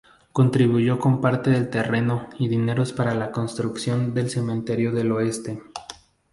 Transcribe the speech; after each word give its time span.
Contribuyó 0.31 0.97
con 0.97 1.21
parte 1.21 1.51
del 1.51 1.69
terreno 1.69 2.27
y 2.39 2.47
dineros 2.47 2.91
para 2.91 3.13
la 3.13 3.31
construcción 3.31 4.15
del 4.15 4.31
Cementerio 4.31 4.91
del 4.91 5.11
Oeste. 5.11 5.61